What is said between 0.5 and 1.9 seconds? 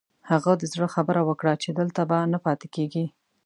د زړه خبره وکړه چې